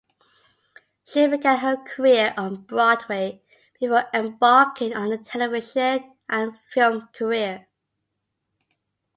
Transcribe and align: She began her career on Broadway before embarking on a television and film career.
She 1.05 1.27
began 1.27 1.59
her 1.59 1.77
career 1.77 2.33
on 2.35 2.63
Broadway 2.63 3.43
before 3.79 4.05
embarking 4.11 4.95
on 4.95 5.11
a 5.11 5.19
television 5.19 6.15
and 6.27 6.57
film 6.71 7.07
career. 7.13 7.67